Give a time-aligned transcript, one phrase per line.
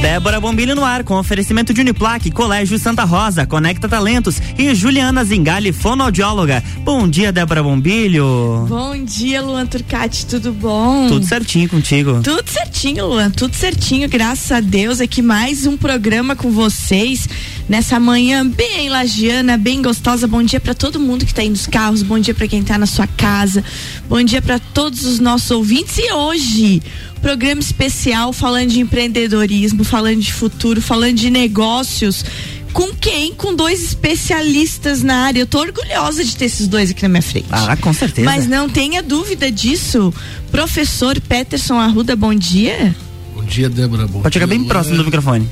[0.00, 5.22] Débora Bombilho no ar, com oferecimento de Uniplaque, Colégio Santa Rosa, Conecta Talentos e Juliana
[5.22, 6.64] Zingali, fonoaudióloga.
[6.78, 8.64] Bom dia, Débora Bombilho.
[8.66, 11.06] Bom dia, Luan Turcati, tudo bom?
[11.06, 12.22] Tudo certinho contigo.
[12.22, 15.02] Tudo certinho, Luan, tudo certinho, graças a Deus.
[15.02, 17.28] Aqui mais um programa com vocês
[17.70, 20.26] nessa manhã bem lagiana, bem gostosa.
[20.26, 22.76] Bom dia para todo mundo que está aí nos carros, bom dia para quem está
[22.76, 23.62] na sua casa,
[24.08, 25.96] bom dia para todos os nossos ouvintes.
[25.98, 26.82] E hoje,
[27.22, 32.24] programa especial falando de empreendedorismo, falando de futuro, falando de negócios.
[32.72, 33.32] Com quem?
[33.34, 35.40] Com dois especialistas na área.
[35.40, 37.46] Eu tô orgulhosa de ter esses dois aqui na minha frente.
[37.50, 38.24] Ah, com certeza.
[38.24, 40.12] Mas não tenha dúvida disso.
[40.50, 42.94] Professor Peterson Arruda, bom dia.
[43.34, 44.06] Bom dia, Débora.
[44.06, 45.48] Bom Pode chegar bem próximo do microfone.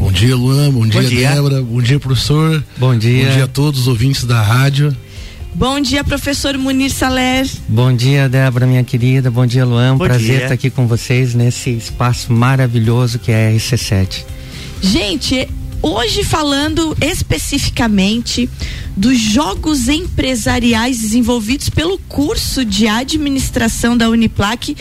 [0.00, 0.70] Bom dia, Luan.
[0.72, 1.34] Bom dia, dia.
[1.34, 1.62] Débora.
[1.62, 2.64] Bom dia, professor.
[2.78, 3.26] Bom dia.
[3.26, 4.96] Bom dia a todos os ouvintes da rádio.
[5.54, 7.46] Bom dia, professor Munir Saler.
[7.68, 9.30] Bom dia, Débora, minha querida.
[9.30, 9.98] Bom dia, Luan.
[9.98, 10.42] Bom Prazer dia.
[10.44, 14.24] estar aqui com vocês nesse espaço maravilhoso que é a RC7.
[14.80, 15.46] Gente,
[15.82, 18.48] hoje falando especificamente
[18.96, 24.74] dos jogos empresariais desenvolvidos pelo curso de administração da Uniplac,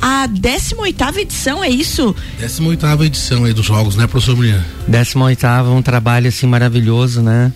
[0.00, 2.14] a 18ª edição, é isso?
[2.38, 4.60] 18 edição aí dos jogos, né, professor Muriel?
[4.86, 7.52] 18 um trabalho assim maravilhoso, né?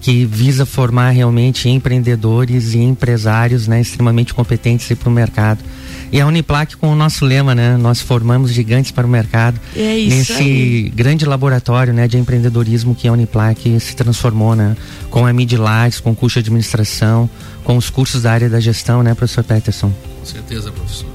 [0.00, 3.80] Que visa formar realmente empreendedores e empresários, né?
[3.80, 5.64] Extremamente competentes para o mercado.
[6.12, 7.76] E a Uniplac com o nosso lema, né?
[7.76, 9.58] Nós formamos gigantes para o mercado.
[9.74, 10.92] É isso Nesse aí.
[10.94, 12.06] grande laboratório, né?
[12.06, 14.76] De empreendedorismo que a Uniplac se transformou, né?
[15.10, 17.28] Com a Midlives, com o curso de administração,
[17.64, 19.90] com os cursos da área da gestão, né, professor Peterson?
[20.20, 21.06] Com certeza, professor.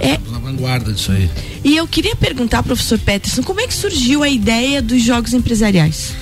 [0.00, 0.12] É.
[0.12, 1.28] Estamos na vanguarda disso aí.
[1.64, 6.12] E eu queria perguntar, professor Peterson, como é que surgiu a ideia dos jogos empresariais?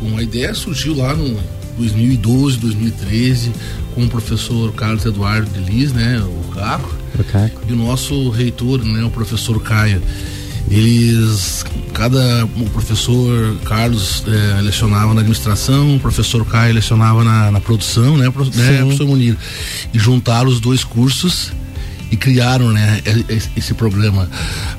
[0.00, 1.38] Bom, a ideia surgiu lá no
[1.76, 3.52] 2012, 2013,
[3.94, 7.60] com o professor Carlos Eduardo de Lis, né, o Caco, Do Caco.
[7.68, 10.02] e o nosso reitor, né, o professor Caio.
[10.70, 17.60] Eles, cada o professor Carlos eh, lecionava na administração, o professor Caio lecionava na, na
[17.60, 19.36] produção, né, pro- né, professor Munir,
[19.94, 21.52] e juntaram os dois cursos
[22.10, 23.00] e criaram, né,
[23.56, 24.28] esse programa,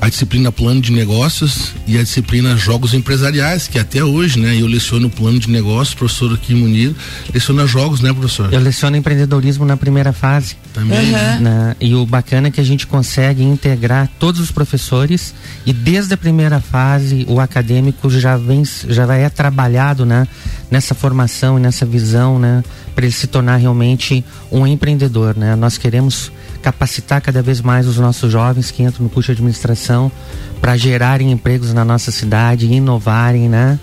[0.02, 4.68] a disciplina plano de negócios e a disciplina jogos empresariais, que até hoje, né, eu
[4.68, 6.94] leciono plano de negócios, professor aqui Munir
[7.34, 8.52] leciona jogos, né, professor?
[8.52, 10.58] Eu leciono empreendedorismo na primeira fase.
[10.74, 11.40] Também, né?
[11.42, 11.76] né?
[11.80, 15.34] E o bacana é que a gente consegue integrar todos os professores
[15.66, 20.28] e desde a primeira fase o acadêmico já vem já vai é trabalhado, né,
[20.70, 22.64] nessa formação e nessa visão, né,
[22.96, 25.56] para ele se tornar realmente um empreendedor, né?
[25.56, 30.12] Nós queremos capacitar cada vez mais os nossos jovens que entram no curso de administração
[30.62, 33.80] para gerarem empregos na nossa cidade, inovarem, né?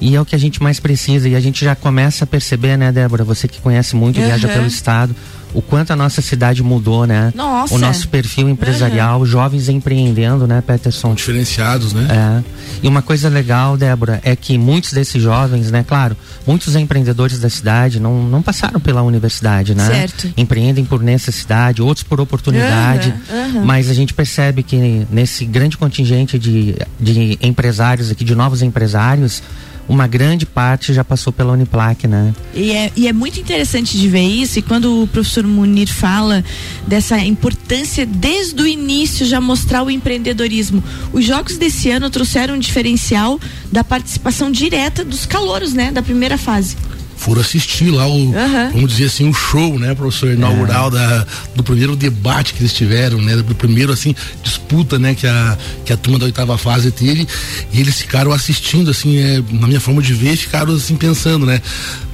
[0.00, 1.28] E é o que a gente mais precisa.
[1.28, 3.24] E a gente já começa a perceber, né, Débora?
[3.24, 4.56] Você que conhece muito, viaja Aham.
[4.56, 5.16] pelo estado,
[5.56, 7.32] o quanto a nossa cidade mudou, né?
[7.34, 7.74] Nossa.
[7.74, 11.14] O nosso perfil empresarial, jovens empreendendo, né, Peterson?
[11.14, 12.06] Diferenciados, né?
[12.10, 12.44] É.
[12.82, 16.14] E uma coisa legal, Débora, é que muitos desses jovens, né, claro,
[16.46, 19.86] muitos empreendedores da cidade não, não passaram pela universidade, né?
[19.86, 20.30] Certo.
[20.36, 23.14] Empreendem por necessidade, outros por oportunidade.
[23.30, 23.64] Aham, aham.
[23.64, 29.42] Mas a gente percebe que nesse grande contingente de, de empresários aqui, de novos empresários,
[29.88, 32.34] uma grande parte já passou pela Uniplac, né?
[32.54, 36.44] E é, e é muito interessante de ver isso, e quando o professor Munir fala
[36.86, 40.82] dessa importância desde o início já mostrar o empreendedorismo.
[41.12, 45.90] Os jogos desse ano trouxeram um diferencial da participação direta dos calouros, né?
[45.90, 46.76] Da primeira fase.
[47.16, 48.70] Foram assistir lá o, Aham.
[48.72, 53.20] vamos dizer assim, o show, né, professor, inaugural da, do primeiro debate que eles tiveram,
[53.20, 57.26] né, do primeiro, assim, disputa, né, que a, que a turma da oitava fase teve,
[57.72, 61.60] e eles ficaram assistindo, assim, é, na minha forma de ver, ficaram, assim, pensando, né,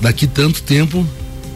[0.01, 1.07] daqui tanto tempo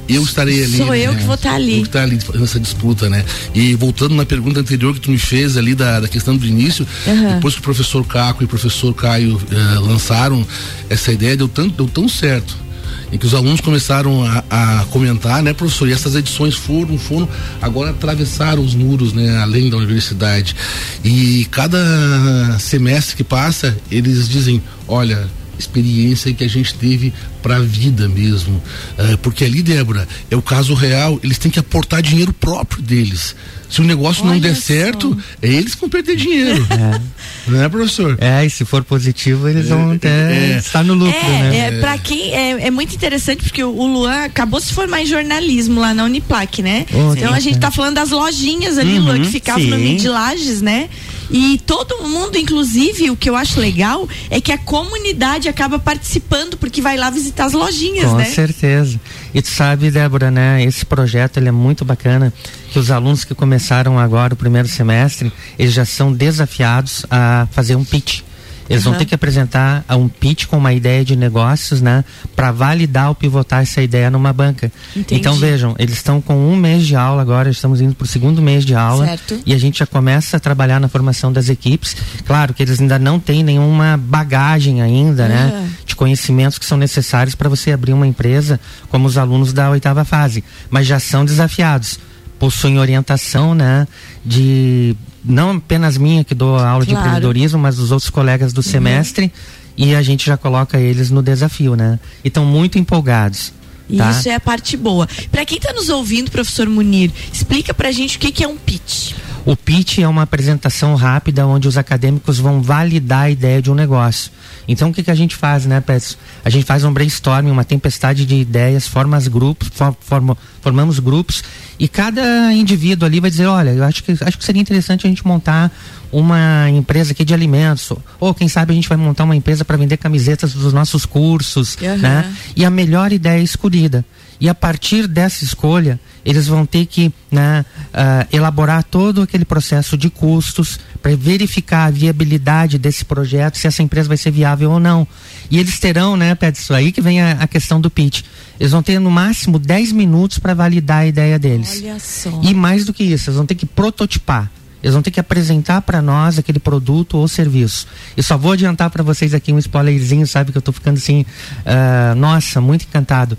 [0.09, 0.77] eu estarei ali.
[0.77, 1.01] Sou né?
[1.01, 1.79] eu que vou estar ali.
[1.79, 3.25] Eu que estar ali nessa disputa, né?
[3.55, 6.87] E voltando na pergunta anterior que tu me fez ali da, da questão do início,
[7.07, 7.35] Aham.
[7.35, 10.47] depois que o professor Caco e o professor Caio eh, lançaram
[10.89, 12.66] essa ideia, deu, tanto, deu tão certo.
[13.13, 15.89] Em que os alunos começaram a, a comentar, né, professor?
[15.89, 17.29] E essas edições foram, foram,
[17.63, 20.57] agora atravessaram os muros, né, além da universidade.
[21.05, 25.27] E cada semestre que passa, eles dizem: olha,
[25.59, 27.13] experiência que a gente teve
[27.43, 28.63] para a vida mesmo.
[28.99, 33.35] Eh, porque ali, Débora, é o caso real, eles têm que aportar dinheiro próprio deles.
[33.69, 34.61] Se o negócio não Olha der só.
[34.63, 36.65] certo, é eles que vão perder dinheiro.
[37.49, 38.17] Não é, professor?
[38.21, 40.09] É, e se for positivo, eles vão até
[40.55, 40.59] é.
[40.59, 41.59] estar no lucro, É, né?
[41.59, 45.03] é, pra quem é, é muito interessante porque o, o Luan acabou de se formar
[45.03, 46.87] em jornalismo lá na Uniplac, né?
[46.93, 47.43] Oh, então a sim.
[47.51, 50.89] gente tá falando das lojinhas ali, Luan, que ficavam no meio de lajes, né?
[51.31, 56.57] E todo mundo, inclusive, o que eu acho legal é que a comunidade acaba participando
[56.57, 58.25] porque vai lá visitar as lojinhas, Com né?
[58.27, 59.01] certeza.
[59.35, 60.63] E tu sabe, Débora, né?
[60.65, 62.33] Esse projeto ele é muito bacana.
[62.71, 67.77] Que os alunos que começaram agora o primeiro semestre, eles já são desafiados a fazer
[67.77, 68.21] um pitch.
[68.69, 68.93] Eles uhum.
[68.93, 72.05] vão ter que apresentar um pitch com uma ideia de negócios, né?
[72.35, 74.71] Para validar ou pivotar essa ideia numa banca.
[74.95, 75.21] Entendi.
[75.21, 78.43] Então vejam, eles estão com um mês de aula agora, estamos indo para o segundo
[78.43, 79.07] mês de aula.
[79.07, 79.41] Certo.
[79.47, 81.97] E a gente já começa a trabalhar na formação das equipes.
[82.27, 85.29] Claro que eles ainda não têm nenhuma bagagem ainda, uhum.
[85.29, 85.71] né?
[85.85, 90.05] De conhecimentos que são necessários para você abrir uma empresa, como os alunos da oitava
[90.05, 90.43] fase.
[90.71, 91.99] Mas já são desafiados
[92.39, 93.87] possuem orientação, né,
[94.25, 94.97] de
[95.27, 96.85] não apenas minha que dou aula claro.
[96.85, 98.63] de empreendedorismo, mas dos outros colegas do uhum.
[98.63, 99.33] semestre
[99.77, 101.99] e a gente já coloca eles no desafio, né?
[102.25, 103.53] E estão muito empolgados.
[103.95, 104.11] Tá?
[104.11, 105.09] Isso é a parte boa.
[105.31, 108.49] Para quem está nos ouvindo, professor Munir, explica para a gente o que, que é
[108.49, 109.13] um pitch.
[109.47, 113.75] O pitch é uma apresentação rápida onde os acadêmicos vão validar a ideia de um
[113.77, 114.33] negócio.
[114.67, 116.19] Então o que, que a gente faz, né, Petros?
[116.45, 119.69] A gente faz um brainstorming, uma tempestade de ideias, formas grupos,
[120.01, 121.45] form, formamos grupos
[121.79, 125.09] e cada indivíduo ali vai dizer, olha, eu acho que acho que seria interessante a
[125.09, 125.71] gente montar
[126.11, 129.77] uma empresa aqui de alimentos, ou quem sabe a gente vai montar uma empresa para
[129.77, 131.99] vender camisetas dos nossos cursos, uhum.
[131.99, 132.33] né?
[132.55, 134.05] E a melhor ideia é escolhida.
[134.41, 139.97] E a partir dessa escolha, eles vão ter que né, uh, elaborar todo aquele processo
[139.97, 144.81] de custos para verificar a viabilidade desse projeto, se essa empresa vai ser viável ou
[144.81, 145.07] não.
[145.51, 148.23] E eles terão, né, Pedro, aí que vem a, a, questão do pitch.
[148.59, 151.81] Eles vão ter no máximo 10 minutos para validar a ideia deles.
[151.83, 152.41] Olha só.
[152.43, 154.51] E mais do que isso, eles vão ter que prototipar.
[154.83, 157.87] Eles vão ter que apresentar para nós aquele produto ou serviço.
[158.17, 160.53] E só vou adiantar para vocês aqui um spoilerzinho, sabe?
[160.53, 161.23] Que eu estou ficando assim,
[161.63, 163.37] uh, nossa, muito encantado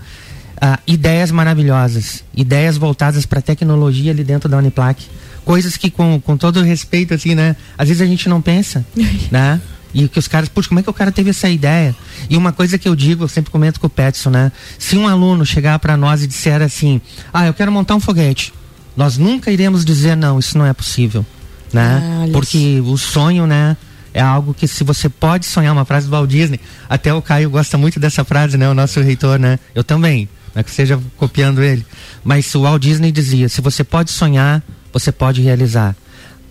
[0.59, 5.05] ah, ideias maravilhosas, ideias voltadas para tecnologia ali dentro da Uniplac,
[5.45, 7.55] coisas que com, com todo respeito assim, né?
[7.77, 8.85] Às vezes a gente não pensa,
[9.31, 9.61] né?
[9.93, 11.95] E que os caras, puxa, como é que o cara teve essa ideia?
[12.29, 14.51] E uma coisa que eu digo, eu sempre comento com o Petson, né?
[14.77, 17.01] Se um aluno chegar para nós e disser assim,
[17.33, 18.53] ah, eu quero montar um foguete,
[18.95, 21.25] nós nunca iremos dizer não, isso não é possível,
[21.71, 22.01] né?
[22.03, 23.77] Ah, Porque o sonho, né?
[24.13, 27.51] é algo que se você pode sonhar, uma frase do Walt Disney, até o Caio
[27.51, 28.67] gosta muito dessa frase, né?
[28.67, 29.59] O nosso reitor, né?
[29.75, 30.27] Eu também
[30.57, 31.85] não é que seja copiando ele.
[32.23, 35.95] Mas o Walt Disney dizia: se você pode sonhar, você pode realizar.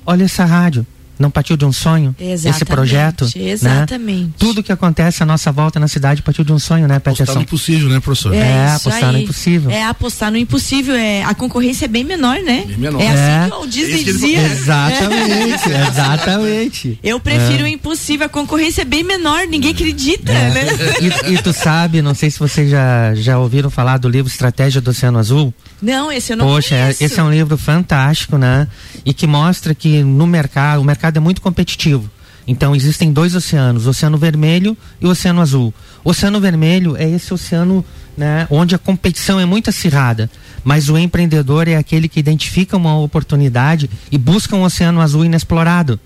[0.07, 0.87] Olha essa rádio
[1.19, 2.15] não partiu de um sonho?
[2.19, 3.25] Exatamente, esse projeto?
[3.25, 3.49] Né?
[3.51, 4.25] Exatamente.
[4.25, 4.31] Né?
[4.39, 7.23] Tudo que acontece à nossa volta na cidade partiu de um sonho, né, Peterson?
[7.23, 8.35] Apostar no impossível, né, professor?
[8.35, 9.13] É, é apostar aí.
[9.13, 9.71] no impossível.
[9.71, 10.95] É apostar no impossível.
[10.95, 12.65] É, a concorrência é bem menor, né?
[12.67, 13.01] Bem menor.
[13.01, 13.51] É, assim é.
[13.51, 14.43] que o Disney dizia.
[14.43, 16.99] Exatamente, exatamente.
[17.03, 17.65] Eu prefiro é.
[17.65, 18.27] o impossível.
[18.27, 20.51] A concorrência é bem menor, ninguém acredita, é.
[20.51, 20.67] né?
[21.01, 24.81] E, e, tu sabe, não sei se vocês já, já ouviram falar do livro Estratégia
[24.81, 25.53] do Oceano Azul.
[25.81, 27.05] Não, esse eu não Poxa, é, conheço.
[27.05, 28.67] esse é um livro fantástico, né?
[29.05, 32.11] E que mostra que no mercado, o mercado é muito competitivo.
[32.47, 35.75] Então existem dois oceanos, o Oceano Vermelho e o Oceano Azul.
[36.05, 37.85] O Oceano Vermelho é esse oceano
[38.17, 40.31] né, onde a competição é muito acirrada,
[40.65, 45.99] mas o empreendedor é aquele que identifica uma oportunidade e busca um oceano azul inexplorado.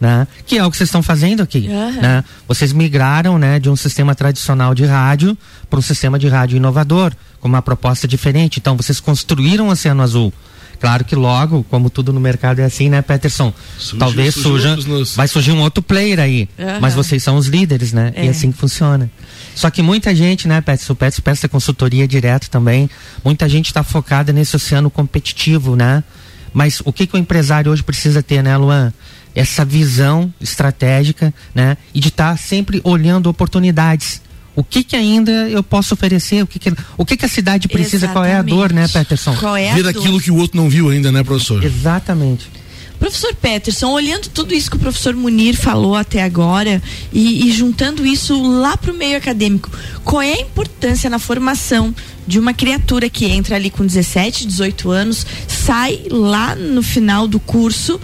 [0.00, 0.28] Né?
[0.46, 1.68] Que é o que vocês estão fazendo aqui.
[1.68, 2.00] Uhum.
[2.00, 2.24] Né?
[2.46, 5.36] Vocês migraram né, de um sistema tradicional de rádio
[5.68, 8.60] para um sistema de rádio inovador, com uma proposta diferente.
[8.60, 10.32] Então, vocês construíram um oceano azul.
[10.80, 13.52] Claro que logo, como tudo no mercado é assim, né, Peterson?
[13.76, 15.16] Surge, Talvez surja, nos...
[15.16, 16.48] vai surgir um outro player aí.
[16.56, 16.80] Uhum.
[16.80, 18.12] Mas vocês são os líderes, né?
[18.14, 18.26] É.
[18.26, 19.10] E assim que funciona.
[19.54, 20.92] Só que muita gente, né, Peterson?
[20.92, 22.88] O Peterson presta consultoria direto também.
[23.24, 26.04] Muita gente está focada nesse oceano competitivo, né?
[26.52, 28.92] Mas o que, que o empresário hoje precisa ter, né, Luan?
[29.34, 31.76] Essa visão estratégica, né?
[31.94, 34.20] E de estar tá sempre olhando oportunidades
[34.58, 37.68] o que que ainda eu posso oferecer, o que que, o que, que a cidade
[37.68, 38.12] precisa, Exatamente.
[38.12, 39.36] qual é a dor, né, Peterson?
[39.36, 41.62] Qual é a Ver aquilo que o outro não viu ainda, né, professor?
[41.62, 42.50] Exatamente.
[42.98, 46.82] Professor Peterson, olhando tudo isso que o professor Munir falou até agora
[47.12, 49.70] e, e juntando isso lá para o meio acadêmico,
[50.02, 51.94] qual é a importância na formação
[52.26, 57.38] de uma criatura que entra ali com 17, 18 anos, sai lá no final do
[57.38, 58.00] curso,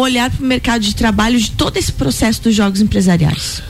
[0.00, 3.62] olhar para o mercado de trabalho de todo esse processo dos jogos empresariais?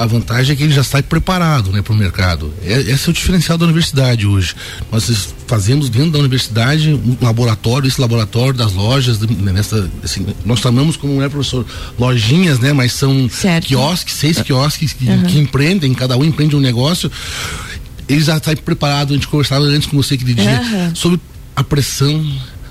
[0.00, 2.52] a vantagem é que ele já sai preparado né, para o mercado.
[2.64, 4.54] É, esse é o diferencial da universidade hoje.
[4.90, 10.96] Nós fazemos dentro da universidade um laboratório, esse laboratório das lojas, nessa, assim, nós chamamos
[10.96, 11.66] como, é, professor,
[11.98, 12.72] lojinhas, né?
[12.72, 13.66] Mas são certo.
[13.66, 15.22] quiosques, seis quiosques que, uhum.
[15.24, 17.12] que empreendem, cada um empreende um negócio.
[18.08, 20.94] Ele já está preparado, a gente conversava antes com você aquele dia, uhum.
[20.94, 21.20] sobre
[21.54, 22.24] a pressão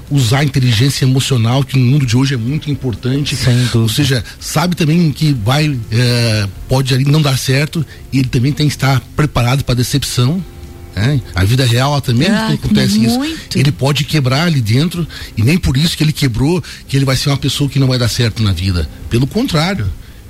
[0.09, 3.37] usar a inteligência emocional, que no mundo de hoje é muito importante.
[3.75, 8.51] Ou seja, sabe também que vai, é, pode ali não dar certo e ele também
[8.51, 10.43] tem que estar preparado para decepção.
[10.95, 13.25] É, a vida real também ah, acontece muito.
[13.25, 13.57] isso.
[13.57, 17.15] Ele pode quebrar ali dentro e nem por isso que ele quebrou que ele vai
[17.15, 18.89] ser uma pessoa que não vai dar certo na vida.
[19.09, 19.87] Pelo contrário,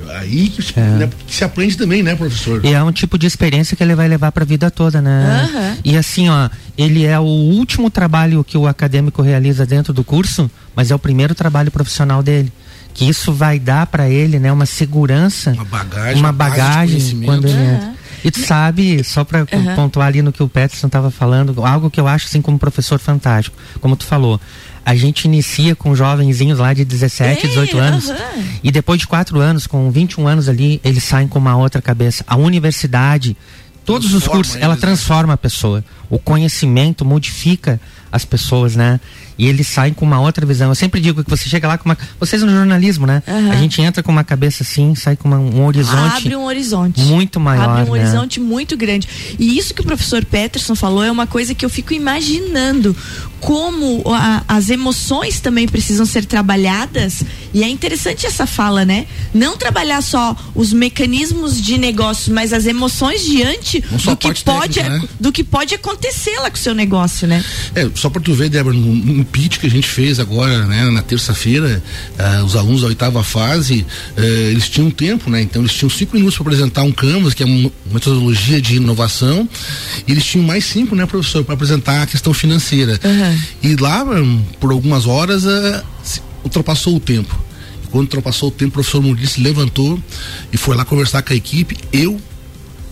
[0.08, 0.84] Aí que, é.
[0.84, 2.63] né, que, se aprende também, né, professor?
[2.63, 5.50] E é um tipo de experiência que ele vai levar para a vida toda, né?
[5.53, 5.77] Uhum.
[5.84, 10.50] E assim, ó, ele é o último trabalho que o acadêmico realiza dentro do curso,
[10.75, 12.51] mas é o primeiro trabalho profissional dele.
[12.94, 17.58] que isso vai dar para ele, né, uma segurança, uma bagagem, uma bagagem quando ele
[17.58, 17.88] entra.
[17.88, 18.00] Uhum.
[18.24, 19.75] E tu sabe, só para uhum.
[19.75, 23.00] pontuar ali no que o Peterson estava falando, algo que eu acho assim como professor
[23.00, 24.39] fantástico, como tu falou,
[24.89, 28.10] a gente inicia com jovenzinhos lá de 17, Ei, 18 anos.
[28.10, 28.15] Uhum.
[28.63, 32.24] E depois de quatro anos, com 21 anos ali, eles saem com uma outra cabeça.
[32.25, 33.38] A universidade,
[33.86, 34.81] todos os cursos, ela né?
[34.81, 35.86] transforma a pessoa.
[36.10, 37.79] O conhecimento modifica
[38.12, 39.00] as pessoas, né?
[39.39, 40.68] E eles saem com uma outra visão.
[40.68, 41.98] Eu sempre digo que você chega lá com uma.
[42.20, 43.24] Vocês no jornalismo, né?
[43.25, 43.51] Uhum.
[43.51, 46.18] A gente entra com uma cabeça assim, sai com uma, um horizonte.
[46.18, 47.00] Abre um horizonte.
[47.01, 47.70] Muito maior.
[47.70, 48.01] Abre um né?
[48.01, 49.08] horizonte muito grande.
[49.39, 52.94] E isso que o professor Peterson falou é uma coisa que eu fico imaginando
[53.39, 57.24] como a, as emoções também precisam ser trabalhadas.
[57.54, 59.08] E é interessante essa fala, né?
[59.34, 64.89] Não trabalhar só os mecanismos de negócio, mas as emoções diante do que, pode, técnica,
[64.89, 65.10] né?
[65.20, 67.44] do que pode acontecer lá com o seu negócio, né?
[67.74, 70.89] É, só para tu ver, Débora, no, no pitch que a gente fez agora, né,
[70.89, 71.84] na terça-feira,
[72.18, 73.86] uh, os alunos da oitava fase,
[74.18, 75.41] uh, eles tinham tempo, né?
[75.41, 79.48] Então eles tinham cinco minutos para apresentar um Canvas, que é uma metodologia de inovação,
[80.08, 83.00] e eles tinham mais cinco, né, professor, para apresentar a questão financeira.
[83.03, 83.39] Uhum.
[83.62, 84.06] E lá,
[84.60, 85.84] por algumas horas, uh,
[86.44, 87.38] ultrapassou o tempo.
[87.84, 90.01] E quando ultrapassou o tempo, o professor Murilo se levantou
[90.53, 91.77] e foi lá conversar com a equipe.
[91.91, 92.20] Eu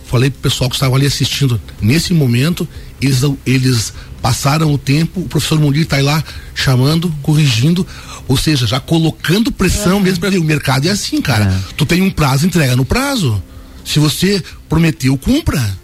[0.08, 2.68] falei pro pessoal que estava ali assistindo nesse momento,
[3.02, 7.86] eles, eles passaram o tempo, o professor Munir está lá chamando, corrigindo,
[8.28, 10.38] ou seja, já colocando pressão mesmo para ver.
[10.38, 11.46] O mercado é assim, cara.
[11.46, 11.74] É.
[11.76, 13.42] Tu tem um prazo, entrega no prazo.
[13.86, 15.78] Se você prometeu, cumpra.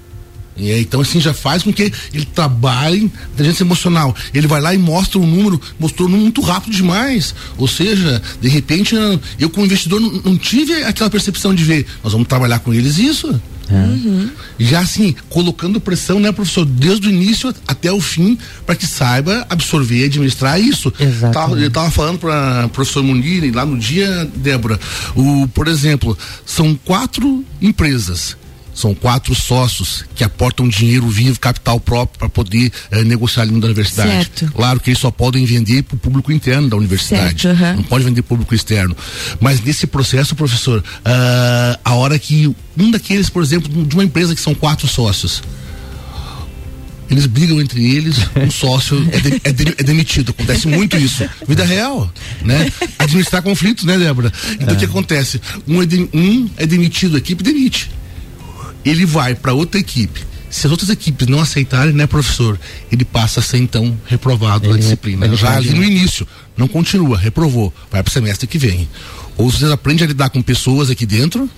[0.55, 4.15] E então assim já faz com que ele trabalhe inteligência emocional.
[4.33, 7.33] Ele vai lá e mostra um número, mostrou um número muito rápido demais.
[7.57, 8.95] Ou seja, de repente
[9.39, 12.98] eu como investidor não, não tive aquela percepção de ver, nós vamos trabalhar com eles
[12.98, 13.41] isso.
[13.69, 13.74] É.
[13.74, 14.29] Uhum.
[14.60, 19.45] Já assim, colocando pressão, né, professor, desde o início até o fim, para que saiba
[19.50, 20.93] absorver e administrar isso.
[21.31, 24.79] Tava, eu estava falando para o professor Munir lá no dia, Débora,
[25.15, 28.38] o, por exemplo, são quatro empresas
[28.74, 33.65] são quatro sócios que aportam dinheiro vivo, capital próprio, para poder eh, negociar ali na
[33.65, 34.10] universidade.
[34.10, 34.51] Certo.
[34.53, 37.42] Claro que eles só podem vender para o público interno da universidade.
[37.42, 37.75] Certo, uhum.
[37.75, 38.96] Não pode vender público externo.
[39.39, 44.34] Mas nesse processo, professor, uh, a hora que um daqueles, por exemplo, de uma empresa
[44.34, 45.44] que são quatro sócios,
[47.10, 50.32] eles brigam entre eles, um sócio é, de, é, de, é, demitido.
[50.32, 51.24] Acontece muito isso.
[51.48, 52.12] Vida real,
[52.42, 52.72] né?
[52.98, 54.34] Administrar conflitos, né, Débora?
[54.53, 54.80] Então o é.
[54.80, 55.39] que acontece?
[55.68, 57.92] Um é, de, um é demitido, a equipe demite
[58.86, 60.22] ele vai para outra equipe.
[60.50, 62.60] Se as outras equipes não aceitarem, né, professor,
[62.92, 65.25] ele passa a ser então reprovado ele, na disciplina.
[65.25, 68.88] Ele Já ali no início, não continua, reprovou, vai para o semestre que vem.
[69.36, 71.50] Ou vocês aprendem a lidar com pessoas aqui dentro,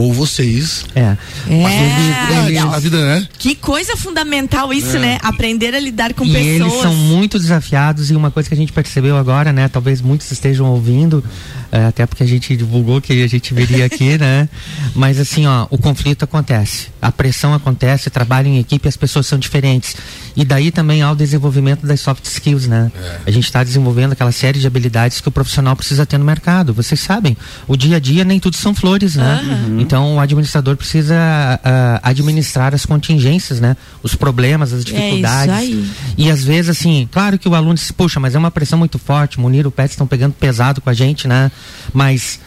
[0.00, 0.84] ou vocês.
[0.94, 1.16] É.
[1.48, 2.58] é.
[2.58, 3.28] a vida, né?
[3.38, 5.00] Que coisa fundamental isso, é.
[5.00, 5.18] né?
[5.22, 6.72] Aprender a lidar com e pessoas.
[6.72, 9.68] Eles são muito desafiados e uma coisa que a gente percebeu agora, né?
[9.68, 11.22] Talvez muitos estejam ouvindo,
[11.70, 14.48] é, até porque a gente divulgou que a gente viria aqui, né?
[14.94, 19.38] Mas assim, ó, o conflito acontece, a pressão acontece, trabalho em equipe, as pessoas são
[19.38, 19.96] diferentes.
[20.36, 22.90] E daí também há o desenvolvimento das soft skills, né?
[22.94, 23.20] É.
[23.26, 26.72] A gente está desenvolvendo aquela série de habilidades que o profissional precisa ter no mercado.
[26.72, 29.40] Vocês sabem, o dia a dia nem tudo são flores, né?
[29.42, 29.80] Uhum.
[29.80, 33.76] Então o administrador precisa uh, administrar as contingências, né?
[34.02, 35.54] Os problemas, as dificuldades.
[35.54, 35.90] É isso aí.
[36.16, 38.98] E às vezes, assim, claro que o aluno diz, puxa, mas é uma pressão muito
[38.98, 41.50] forte, Munir e o Pet estão pegando pesado com a gente, né?
[41.92, 42.40] Mas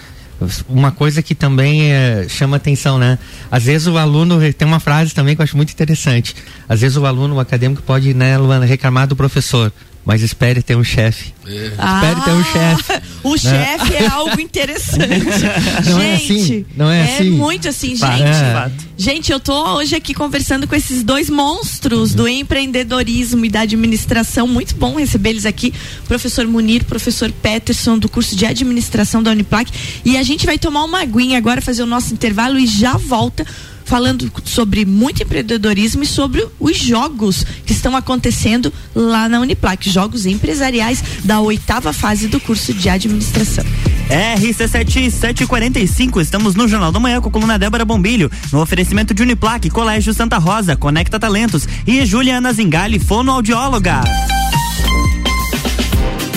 [0.67, 3.17] uma coisa que também é, chama atenção, né?
[3.51, 6.35] Às vezes o aluno tem uma frase também que eu acho muito interessante.
[6.67, 9.71] Às vezes o aluno, o acadêmico pode, né, Luana, reclamar do professor
[10.05, 11.33] mas espere ter um chefe.
[11.47, 11.71] É.
[11.77, 13.03] Ah, espere ter um chefe.
[13.23, 13.37] O né?
[13.37, 15.07] chefe é algo interessante.
[15.85, 16.65] não gente, é assim.
[16.75, 17.29] Não é, é assim.
[17.29, 18.21] muito assim, gente.
[18.21, 18.71] É.
[18.97, 22.17] Gente, eu tô hoje aqui conversando com esses dois monstros uhum.
[22.17, 24.47] do empreendedorismo e da administração.
[24.47, 25.73] Muito bom receber eles aqui.
[26.05, 29.71] Professor Munir, professor Peterson, do curso de administração da Uniplac.
[30.03, 33.45] E a gente vai tomar uma aguinha agora, fazer o nosso intervalo e já volta
[33.85, 40.25] falando sobre muito empreendedorismo e sobre os jogos que estão acontecendo lá na Uniplac, jogos
[40.25, 43.63] empresariais da oitava fase do curso de administração.
[44.09, 49.69] RC7745, estamos no Jornal da Manhã com a coluna Débora Bombilho, no oferecimento de Uniplac,
[49.69, 54.01] Colégio Santa Rosa, Conecta Talentos e Juliana Zingali, fonoaudióloga.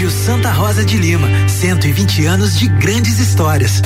[0.00, 3.82] Colégio Santa Rosa de Lima, 120 anos de grandes histórias.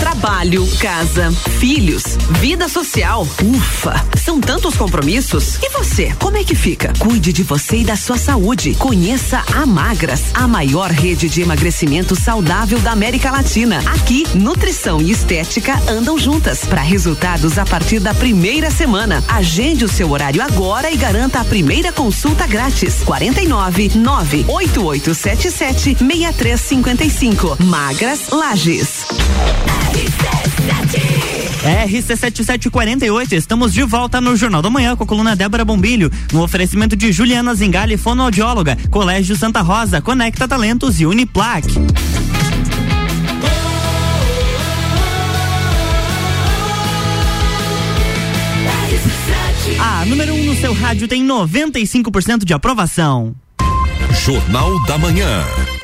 [0.00, 3.28] Trabalho, casa, filhos, vida social.
[3.42, 5.58] Ufa, são tantos compromissos.
[5.62, 6.94] E você, como é que fica?
[6.98, 8.74] Cuide de você e da sua saúde.
[8.76, 13.82] Conheça a Magras, a maior rede de emagrecimento saudável da América Latina.
[13.92, 19.22] Aqui, nutrição e estética andam juntas para resultados a partir da primeira semana.
[19.28, 23.02] Agende o seu horário agora e garanta a primeira consulta grátis.
[23.04, 23.90] 49
[25.42, 27.56] 98877 6355.
[27.64, 29.06] Magras Lages.
[31.62, 36.94] RC7748, estamos de volta no Jornal da Manhã com a coluna Débora Bombilho, no oferecimento
[36.94, 41.72] de Juliana Zingali, fonoaudióloga, Colégio Santa Rosa, Conecta Talentos e Uniplaque.
[49.80, 53.34] A número 1 um no seu rádio tem 95% de aprovação.
[54.12, 55.81] Jornal da Manhã.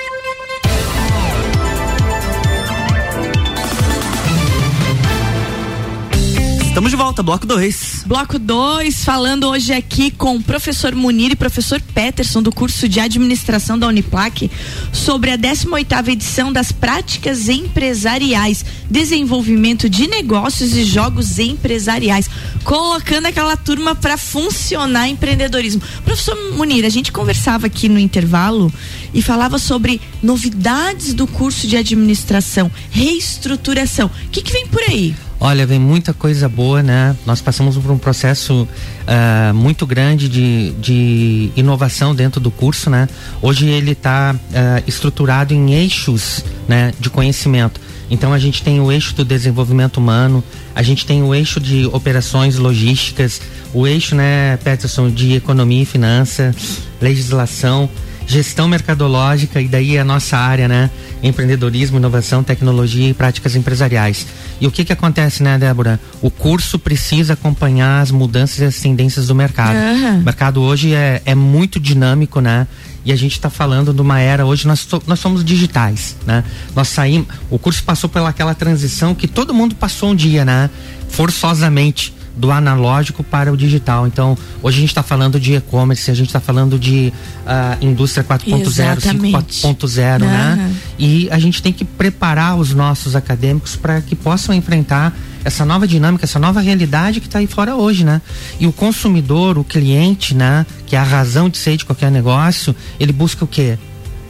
[6.68, 8.04] Estamos de volta, bloco 2.
[8.06, 13.00] Bloco 2, falando hoje aqui com o professor Munir e professor Peterson do curso de
[13.00, 14.48] administração da Uniplac
[14.92, 22.30] sobre a 18ª edição das práticas empresariais, desenvolvimento de negócios e jogos empresariais,
[22.62, 25.82] colocando aquela turma para funcionar empreendedorismo.
[26.04, 28.72] Professor Munir, a gente conversava aqui no intervalo
[29.12, 34.08] e falava sobre novidades do curso de administração, reestruturação.
[34.26, 35.16] O que, que vem por aí?
[35.40, 37.16] Olha, vem muita coisa boa, né?
[37.24, 38.66] Nós passamos por um processo
[39.06, 43.08] uh, muito grande de, de inovação dentro do curso, né?
[43.40, 47.80] Hoje ele está uh, estruturado em eixos né, de conhecimento.
[48.10, 50.42] Então a gente tem o eixo do desenvolvimento humano,
[50.74, 53.40] a gente tem o eixo de operações logísticas,
[53.72, 56.52] o eixo, né, Peterson, de economia e finança,
[57.00, 57.88] legislação
[58.28, 60.90] gestão mercadológica e daí a nossa área, né?
[61.22, 64.26] Empreendedorismo, inovação, tecnologia e práticas empresariais.
[64.60, 65.98] E o que que acontece, né, Débora?
[66.20, 69.76] O curso precisa acompanhar as mudanças e as tendências do mercado.
[69.76, 70.20] Uhum.
[70.20, 72.66] O mercado hoje é, é muito dinâmico, né?
[73.02, 76.44] E a gente está falando de uma era hoje nós, nós somos digitais, né?
[76.76, 80.68] Nós saímos, o curso passou pelaquela transição que todo mundo passou um dia, né?
[81.08, 84.06] Forçosamente do analógico para o digital.
[84.06, 87.12] Então, hoje a gente está falando de e-commerce, a gente está falando de
[87.44, 90.26] uh, indústria 4.0, 5.0, uhum.
[90.26, 90.74] né?
[90.98, 95.86] E a gente tem que preparar os nossos acadêmicos para que possam enfrentar essa nova
[95.86, 98.22] dinâmica, essa nova realidade que está aí fora hoje, né?
[98.60, 100.64] E o consumidor, o cliente, né?
[100.86, 103.78] Que é a razão de ser de qualquer negócio, ele busca o quê?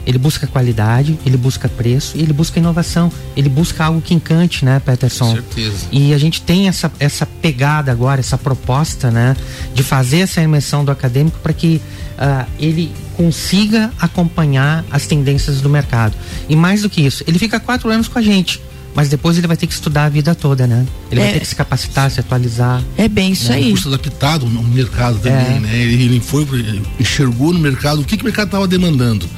[0.09, 3.13] Ele busca qualidade, ele busca preço e ele busca inovação.
[3.37, 5.27] Ele busca algo que encante, né, Peterson?
[5.27, 5.87] Com certeza.
[5.93, 9.37] E a gente tem essa, essa pegada agora, essa proposta, né,
[9.75, 11.79] de fazer essa imersão do acadêmico para que
[12.17, 16.17] uh, ele consiga acompanhar as tendências do mercado.
[16.49, 18.63] E mais do que isso, ele fica quatro anos com a gente
[18.95, 20.85] mas depois ele vai ter que estudar a vida toda, né?
[21.09, 22.83] Ele é, vai ter que se capacitar, se atualizar.
[22.97, 23.57] É bem isso né?
[23.57, 23.67] aí.
[23.67, 25.61] Um curso adaptado no mercado também, é.
[25.61, 25.77] né?
[25.77, 29.29] Ele, ele foi, ele enxergou no mercado o que, que o mercado estava demandando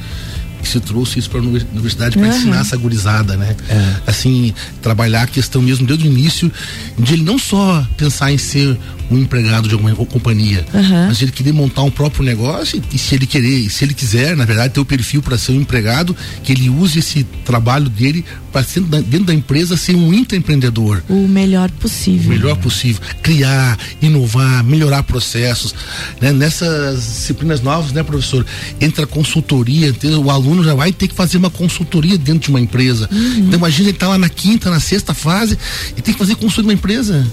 [0.61, 2.35] que se trouxe isso para a universidade para uhum.
[2.35, 3.55] ensinar essa gurizada, né?
[3.69, 3.95] É.
[4.07, 6.51] Assim, trabalhar a questão mesmo desde o início
[6.97, 8.77] de ele não só pensar em ser
[9.11, 11.07] um empregado de alguma companhia, uhum.
[11.07, 14.45] mas ele querer montar um próprio negócio e se ele querer, se ele quiser, na
[14.45, 18.65] verdade, ter o perfil para ser um empregado, que ele use esse trabalho dele para
[19.01, 21.01] dentro da empresa ser um intraempreendedor.
[21.09, 22.27] O melhor possível.
[22.27, 23.01] O melhor possível.
[23.21, 25.73] Criar, inovar, melhorar processos.
[26.19, 26.31] Né?
[26.31, 28.45] Nessas disciplinas novas, né, professor?
[28.79, 29.93] Entra consultoria,
[30.23, 33.09] o aluno já vai ter que fazer uma consultoria dentro de uma empresa.
[33.11, 33.37] Uhum.
[33.39, 35.57] Então imagina ele estar tá lá na quinta, na sexta fase
[35.95, 37.25] e tem que fazer consultoria de uma empresa.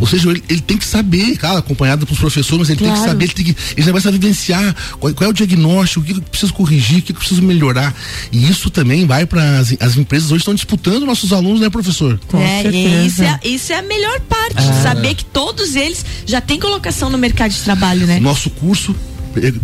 [0.00, 2.94] Ou seja, ele, ele, tem que saber, cara, acompanhado pelos professores, mas ele claro.
[2.94, 5.32] tem que saber, ele, tem que, ele já vai saber vivenciar qual, qual, é o
[5.32, 7.94] diagnóstico, o que eu preciso corrigir, o que eu preciso melhorar.
[8.30, 12.18] E isso também vai para as, as empresas hoje estão disputando nossos alunos, né, professor?
[12.26, 12.62] Com é,
[13.04, 14.82] isso é, isso é a melhor parte, ah.
[14.82, 18.18] saber que todos eles já têm colocação no mercado de trabalho, né?
[18.18, 18.94] Nosso curso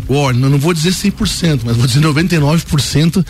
[0.09, 3.25] olha, não vou dizer 100%, mas vou dizer 99%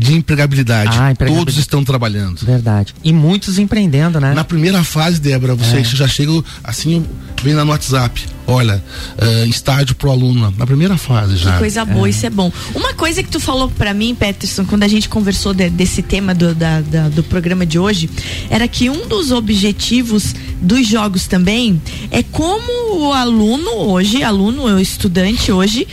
[0.00, 0.96] de empregabilidade.
[0.98, 1.44] Ah, empregabilidade.
[1.44, 2.38] Todos estão trabalhando.
[2.42, 2.94] Verdade.
[3.04, 4.32] E muitos empreendendo, né?
[4.32, 5.84] Na primeira fase, Débora, você é.
[5.84, 7.04] já chega assim,
[7.42, 8.26] vem lá no WhatsApp.
[8.46, 8.82] Olha,
[9.18, 11.52] uh, estádio pro aluno, na primeira fase já.
[11.52, 12.10] Que coisa boa, é.
[12.10, 12.50] isso é bom.
[12.74, 16.34] Uma coisa que tu falou para mim, Peterson, quando a gente conversou de, desse tema
[16.34, 18.08] do, da, da, do programa de hoje,
[18.48, 24.80] era que um dos objetivos dos jogos também é como o aluno hoje, aluno ou
[24.80, 25.86] estudante hoje,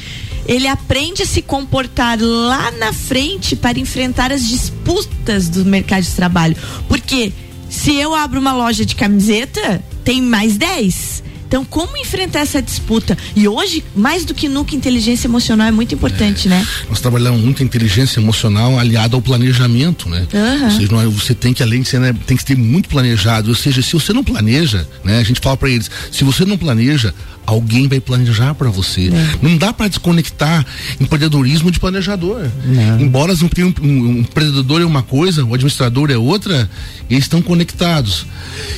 [0.47, 6.11] ele aprende a se comportar lá na frente para enfrentar as disputas do mercado de
[6.11, 6.55] trabalho.
[6.87, 7.33] Porque
[7.69, 11.23] se eu abro uma loja de camiseta, tem mais 10.
[11.47, 13.17] Então, como enfrentar essa disputa?
[13.35, 16.67] E hoje, mais do que nunca, inteligência emocional é muito importante, é, né?
[16.89, 20.27] Nós trabalhamos muito inteligência emocional aliada ao planejamento, né?
[20.33, 20.65] Uhum.
[20.65, 23.49] Ou seja, é, você tem que, além de ser, né, tem que ter muito planejado.
[23.49, 25.19] Ou seja, se você não planeja, né?
[25.19, 27.13] A gente fala para eles, se você não planeja,
[27.45, 29.07] alguém vai planejar para você.
[29.07, 29.37] É.
[29.41, 30.65] Não dá para desconectar
[30.99, 32.45] empreendedorismo de planejador.
[32.65, 32.99] Não.
[32.99, 36.69] Embora um, um, um empreendedor é uma coisa, o administrador é outra,
[37.09, 38.25] eles estão conectados.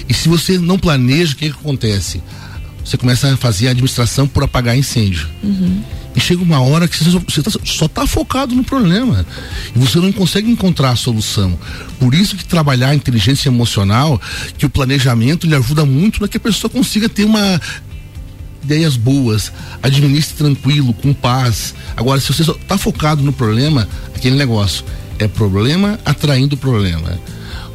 [0.07, 2.21] E se você não planeja, o que, que acontece?
[2.83, 5.27] Você começa a fazer a administração por apagar incêndio.
[5.43, 5.81] Uhum.
[6.15, 9.25] E chega uma hora que você, você tá, só está focado no problema.
[9.75, 11.57] E você não consegue encontrar a solução.
[11.99, 14.19] Por isso que trabalhar a inteligência emocional,
[14.57, 17.61] que o planejamento lhe ajuda muito para que a pessoa consiga ter uma
[18.63, 21.73] ideias boas, administre tranquilo, com paz.
[21.95, 24.83] Agora, se você só está focado no problema, aquele negócio
[25.17, 27.19] é problema atraindo problema.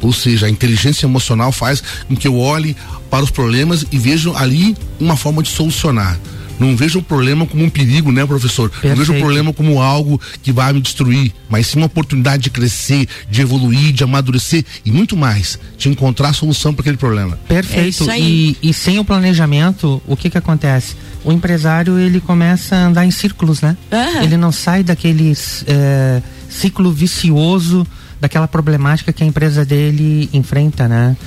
[0.01, 2.75] Ou seja, a inteligência emocional faz com que eu olhe
[3.09, 6.19] para os problemas e veja ali uma forma de solucionar.
[6.59, 8.69] Não vejo o problema como um perigo, né, professor?
[8.69, 8.95] Perfeito.
[8.95, 12.49] Não vejo o problema como algo que vai me destruir, mas sim uma oportunidade de
[12.49, 17.37] crescer, de evoluir, de amadurecer e muito mais, de encontrar a solução para aquele problema.
[17.47, 18.09] Perfeito.
[18.09, 20.95] É e, e, sem o planejamento, o que que acontece?
[21.23, 23.75] O empresário ele começa a andar em círculos, né?
[23.91, 24.23] Uhum.
[24.23, 25.33] Ele não sai daquele
[25.67, 27.85] é, ciclo vicioso
[28.19, 31.17] daquela problemática que a empresa dele enfrenta, né?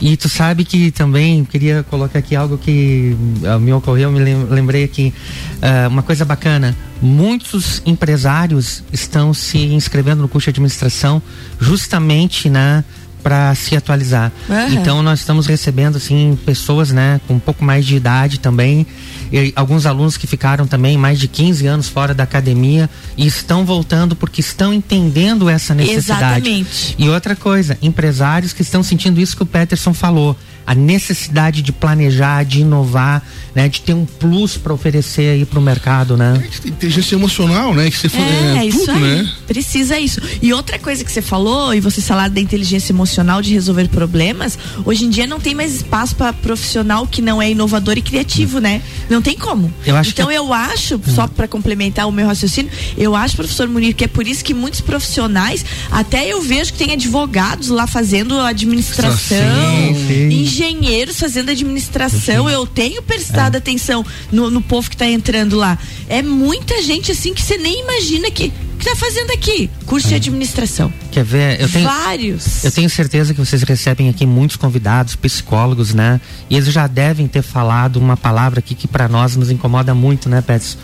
[0.00, 4.84] E tu sabe que também queria colocar aqui algo que uh, me ocorreu, me lembrei
[4.84, 5.12] aqui
[5.56, 6.76] uh, uma coisa bacana.
[7.00, 11.22] Muitos empresários estão se inscrevendo no curso de administração
[11.58, 12.84] justamente na
[13.26, 14.30] para se atualizar.
[14.48, 14.68] Uhum.
[14.74, 18.86] Então nós estamos recebendo assim pessoas, né, com um pouco mais de idade também,
[19.32, 23.64] e alguns alunos que ficaram também mais de 15 anos fora da academia e estão
[23.64, 26.48] voltando porque estão entendendo essa necessidade.
[26.48, 26.94] Exatamente.
[26.96, 30.36] E outra coisa, empresários que estão sentindo isso que o Peterson falou
[30.66, 33.22] a necessidade de planejar, de inovar,
[33.54, 36.42] né, de ter um plus para oferecer aí para o mercado, né?
[36.64, 37.90] É, inteligência emocional, né?
[37.90, 39.00] Que você é, é, isso aí.
[39.00, 39.32] Né?
[39.46, 40.20] Precisa isso.
[40.42, 44.58] E outra coisa que você falou e você falou da inteligência emocional de resolver problemas,
[44.84, 48.58] hoje em dia não tem mais espaço para profissional que não é inovador e criativo,
[48.58, 48.82] né?
[49.08, 49.72] Não tem como.
[49.84, 50.34] Eu acho então que...
[50.34, 54.26] eu acho, só para complementar o meu raciocínio, eu acho, professor Munir, que é por
[54.26, 60.28] isso que muitos profissionais, até eu vejo que tem advogados lá fazendo administração, sim, sim
[60.56, 62.48] engenheiros fazendo administração.
[62.48, 63.58] Eu tenho prestado é.
[63.58, 65.78] atenção no, no povo que está entrando lá.
[66.08, 69.70] É muita gente assim que você nem imagina que está fazendo aqui?
[69.84, 70.10] Curso é.
[70.10, 70.92] de administração.
[71.10, 71.60] Quer ver?
[71.60, 72.64] Eu tenho, Vários.
[72.64, 76.20] Eu tenho certeza que vocês recebem aqui muitos convidados, psicólogos, né?
[76.48, 80.28] E eles já devem ter falado uma palavra aqui que para nós nos incomoda muito,
[80.28, 80.78] né, Pets?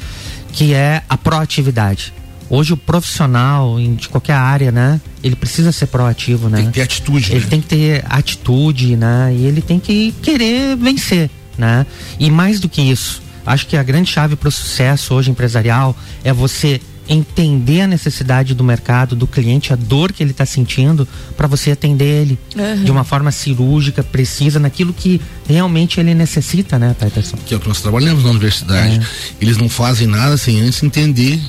[0.52, 2.12] Que é a proatividade.
[2.52, 5.00] Hoje o profissional em, de qualquer área, né?
[5.24, 6.58] Ele precisa ser proativo, né?
[6.58, 7.32] Tem que ter atitude.
[7.32, 7.46] Ele né?
[7.48, 9.34] tem que ter atitude, né?
[9.34, 11.86] E ele tem que querer vencer, né?
[12.20, 15.96] E mais do que isso, acho que a grande chave para o sucesso hoje empresarial
[16.22, 21.08] é você entender a necessidade do mercado, do cliente, a dor que ele está sentindo,
[21.34, 22.84] para você atender ele Uhum.
[22.84, 27.38] de uma forma cirúrgica, precisa, naquilo que realmente ele necessita, né, Peterson?
[27.46, 29.00] Que é o que nós trabalhamos na universidade.
[29.40, 31.40] Eles não fazem nada sem antes entender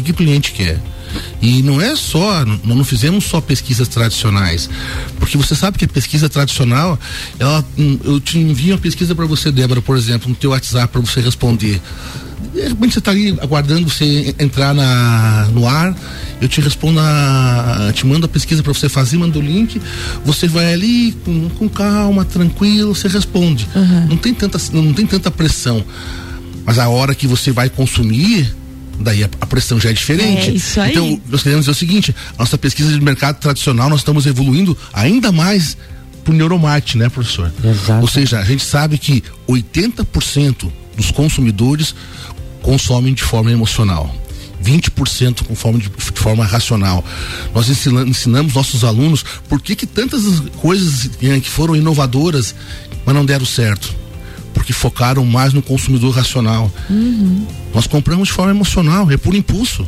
[0.00, 0.80] que, que o cliente quer.
[1.42, 4.70] E não é só, n- nós não fizemos só pesquisas tradicionais,
[5.18, 6.98] porque você sabe que a pesquisa tradicional,
[7.38, 10.92] ela, hum, eu te envio uma pesquisa para você, Débora, por exemplo, no teu WhatsApp
[10.92, 11.80] para você responder.
[12.54, 15.96] De repente você está ali aguardando você entrar na, no ar,
[16.40, 19.80] eu te respondo, a, te mando a pesquisa para você fazer, mando o link,
[20.24, 23.68] você vai ali com, com calma, tranquilo, você responde.
[24.08, 25.84] Não tem tanta, não tem tanta pressão.
[26.64, 28.52] Mas a hora que você vai consumir,
[29.00, 30.50] daí a, a pressão já é diferente.
[30.50, 30.90] É isso aí.
[30.92, 35.32] Então, nós queremos dizer o seguinte: nossa pesquisa de mercado tradicional, nós estamos evoluindo ainda
[35.32, 35.76] mais
[36.24, 37.52] pro neuromarketing, né, professor?
[37.64, 38.00] Exato.
[38.02, 41.94] Ou seja, a gente sabe que 80% dos consumidores
[42.62, 44.14] consomem de forma emocional.
[44.62, 47.02] 20% com forma de, de forma racional.
[47.54, 50.22] Nós ensina- ensinamos nossos alunos por que, que tantas
[50.58, 52.54] coisas que foram inovadoras,
[53.06, 53.94] mas não deram certo.
[54.54, 56.70] Porque focaram mais no consumidor racional.
[57.74, 59.86] Nós compramos de forma emocional, é por impulso.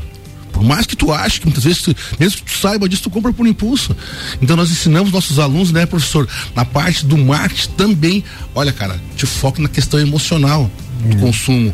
[0.53, 3.11] Por mais que tu ache que muitas vezes, tu- mesmo que tu saiba disso, tu
[3.11, 3.97] compra por impulso.
[4.41, 8.25] Então nós ensinamos nossos alunos, né, professor, na parte do marketing também.
[8.55, 10.71] Olha, cara, te foca na questão emocional
[11.05, 11.73] do consumo.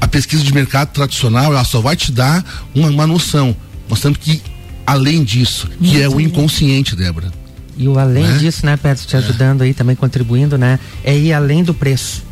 [0.00, 3.56] A pesquisa de mercado tradicional, ela só vai te dar uma, uma noção.
[3.88, 4.42] Nós temos que ir
[4.86, 7.32] além disso, que é o inconsciente, Débora.
[7.76, 8.38] E o além Né?
[8.38, 12.22] disso, né, Pedro, te ajudando aí, também contribuindo, né, é ir além do preço.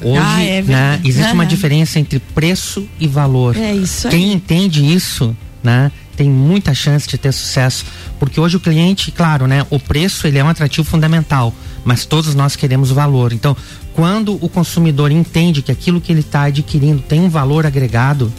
[0.00, 1.48] Hoje, Ah, é né, existe uma Aham.
[1.50, 3.56] diferença entre preço e valor.
[3.56, 4.12] É isso aí.
[4.14, 7.84] Quem entende isso, né, tem muita chance de ter sucesso,
[8.18, 12.34] porque hoje o cliente, claro, né, o preço ele é um atrativo fundamental, mas todos
[12.34, 13.32] nós queremos valor.
[13.32, 13.56] Então,
[13.94, 18.32] quando o consumidor entende que aquilo que ele está adquirindo tem um valor agregado,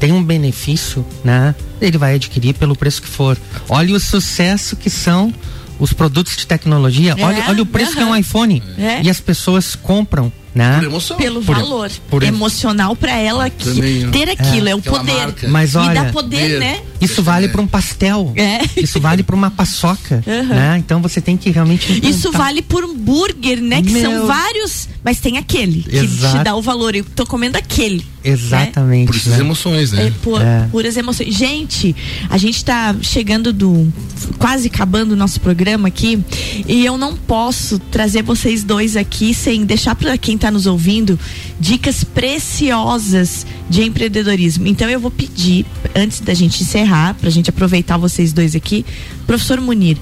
[0.00, 1.54] tem um benefício, né?
[1.80, 3.36] Ele vai adquirir pelo preço que for.
[3.68, 5.32] Olha o sucesso que são
[5.78, 7.14] os produtos de tecnologia.
[7.16, 8.62] É, olha, olha o preço que é um iPhone.
[8.78, 9.02] É.
[9.02, 10.76] E as pessoas compram, né?
[10.78, 11.16] Por emoção.
[11.16, 15.12] Pelo Por- valor por- emocional para ela que ter aquilo, é, o Aquela poder.
[15.12, 15.48] marca.
[15.48, 16.60] Mas Me olha, dá poder, ver.
[16.60, 16.80] né?
[17.00, 18.32] Isso vale para um pastel.
[18.36, 18.60] É.
[18.76, 20.42] Isso vale para uma paçoca, Aham.
[20.54, 20.78] né?
[20.78, 23.82] Então você tem que realmente Isso vale por um burger, né?
[23.82, 24.02] Que Meu.
[24.02, 26.38] são vários, mas tem aquele que Exato.
[26.38, 26.94] te dá o valor.
[26.94, 28.04] Eu tô comendo aquele.
[28.24, 29.06] Exatamente.
[29.06, 29.40] Por essas né?
[29.40, 30.06] emoções, né?
[30.08, 30.68] É, por, É.
[30.70, 31.34] Puras emoções.
[31.34, 31.94] Gente,
[32.28, 33.90] a gente tá chegando do.
[34.38, 36.22] quase acabando o nosso programa aqui.
[36.66, 41.18] E eu não posso trazer vocês dois aqui sem deixar para quem tá nos ouvindo
[41.60, 44.66] dicas preciosas de empreendedorismo.
[44.66, 48.84] Então eu vou pedir, antes da gente encerrar, pra gente aproveitar vocês dois aqui,
[49.26, 49.96] professor Munir,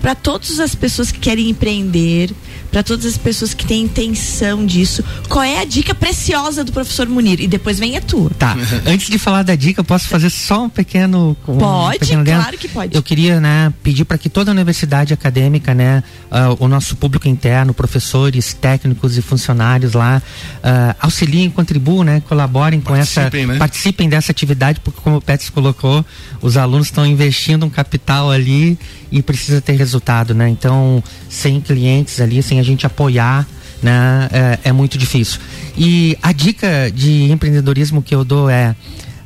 [0.00, 2.30] para todas as pessoas que querem empreender,
[2.74, 7.08] para todas as pessoas que têm intenção disso, qual é a dica preciosa do professor
[7.08, 7.40] Munir?
[7.40, 8.30] E depois vem a tua.
[8.30, 8.56] Tá.
[8.84, 11.36] Antes de falar da dica, eu posso fazer só um pequeno.
[11.46, 12.96] um Pode, pequeno claro que pode.
[12.96, 17.28] Eu queria, né, pedir para que toda a universidade acadêmica, né, ah, o nosso público
[17.28, 20.20] interno, professores, técnicos e funcionários lá,
[20.60, 23.56] ah, auxiliem, contribuam, né, colaborem com essa, Participem, né?
[23.56, 26.04] participem dessa atividade, porque como o Pets colocou,
[26.42, 28.76] os alunos estão investindo um capital ali
[29.12, 30.48] e precisa ter resultado, né?
[30.48, 33.46] Então, sem clientes ali, sem a gente apoiar
[33.82, 35.40] né, é, é muito difícil.
[35.76, 38.74] E a dica de empreendedorismo que eu dou é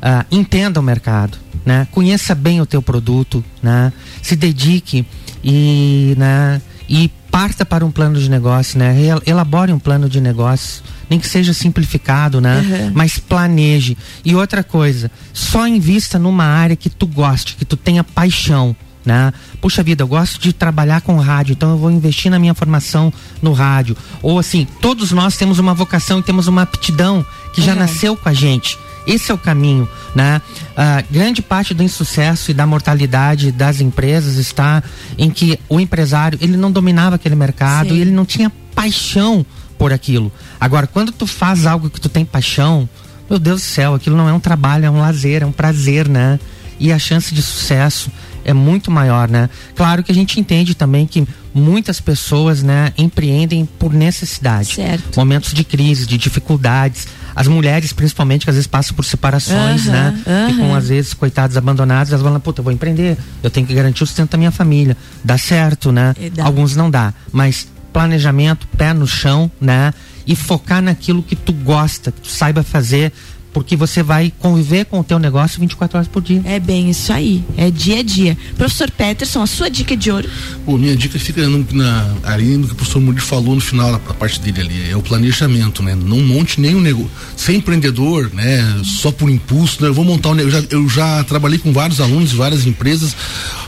[0.02, 1.86] ah, entenda o mercado, né?
[1.90, 3.92] Conheça bem o teu produto, né?
[4.22, 5.06] Se dedique
[5.42, 6.60] e, né?
[6.88, 8.92] E parta para um plano de negócio, né?
[8.92, 12.60] Re- Elabore um plano de negócio, nem que seja simplificado, né?
[12.60, 12.92] Uhum.
[12.94, 13.96] Mas planeje.
[14.24, 18.74] E outra coisa, só invista numa área que tu goste, que tu tenha paixão
[19.08, 19.32] né?
[19.60, 23.10] Puxa vida, eu gosto de trabalhar com rádio, então eu vou investir na minha formação
[23.40, 23.96] no rádio.
[24.22, 27.78] Ou assim, todos nós temos uma vocação e temos uma aptidão que já Uhum.
[27.78, 28.78] nasceu com a gente.
[29.06, 30.42] Esse é o caminho, né?
[30.76, 34.82] Ah, grande parte do insucesso e da mortalidade das empresas está
[35.16, 37.94] em que o empresário ele não dominava aquele mercado Sim.
[37.96, 39.46] e ele não tinha paixão
[39.78, 40.30] por aquilo.
[40.60, 42.86] Agora, quando tu faz algo que tu tem paixão,
[43.30, 46.06] meu Deus do céu, aquilo não é um trabalho, é um lazer, é um prazer,
[46.06, 46.38] né?
[46.78, 48.10] E a chance de sucesso
[48.48, 49.50] é muito maior, né?
[49.76, 54.74] Claro que a gente entende também que muitas pessoas, né, empreendem por necessidade.
[54.74, 55.18] Certo.
[55.18, 57.06] Momentos de crise, de dificuldades.
[57.36, 60.22] As mulheres, principalmente, que às vezes passam por separações, Aham, né?
[60.26, 60.50] aham.
[60.50, 64.02] Ficam, às vezes, coitadas, abandonadas, elas falam, puta, eu vou empreender, eu tenho que garantir
[64.02, 64.96] o sustento da minha família.
[65.22, 66.14] Dá certo, né?
[66.34, 66.44] Dá.
[66.44, 67.12] Alguns não dá.
[67.30, 69.92] Mas planejamento, pé no chão, né?
[70.26, 73.12] E focar naquilo que tu gosta, que tu saiba fazer
[73.58, 76.40] porque você vai conviver com o teu negócio 24 horas por dia.
[76.44, 78.38] É bem isso aí, é dia a dia.
[78.56, 80.30] Professor Peterson, a sua dica de ouro?
[80.64, 83.90] Pô, minha dica fica no, na, ali no que o professor Murilo falou no final,
[83.90, 85.96] da parte dele ali, é o planejamento, né?
[85.96, 87.10] Não monte nenhum negócio.
[87.36, 88.80] Ser empreendedor, né?
[88.84, 89.88] Só por impulso, né?
[89.88, 90.56] Eu vou montar um negócio.
[90.58, 93.16] Eu já, eu já trabalhei com vários alunos, várias empresas,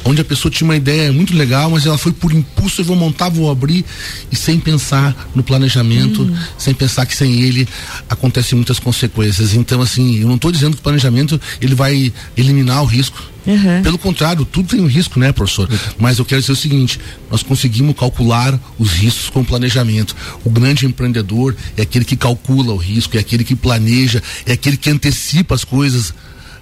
[0.05, 2.97] onde a pessoa tinha uma ideia muito legal, mas ela foi por impulso, eu vou
[2.97, 3.85] montar, vou abrir,
[4.31, 6.37] e sem pensar no planejamento, uhum.
[6.59, 7.69] sem pensar que sem ele
[8.09, 9.55] acontecem muitas consequências.
[9.55, 13.23] Então, assim, eu não estou dizendo que o planejamento ele vai eliminar o risco.
[13.47, 13.83] Uhum.
[13.83, 15.69] Pelo contrário, tudo tem um risco, né, professor?
[15.99, 20.15] Mas eu quero dizer o seguinte: nós conseguimos calcular os riscos com planejamento.
[20.45, 24.77] O grande empreendedor é aquele que calcula o risco, é aquele que planeja, é aquele
[24.77, 26.13] que antecipa as coisas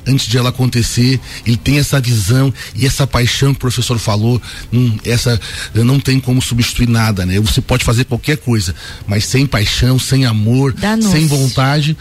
[0.08, 1.20] antes de ela acontecer.
[1.46, 4.40] Ele tem essa visão e essa paixão que o professor falou.
[4.72, 5.40] Hum, essa
[5.74, 7.38] não tem como substituir nada, né?
[7.40, 8.74] Você pode fazer qualquer coisa,
[9.06, 11.96] mas sem paixão, sem amor, sem vontade,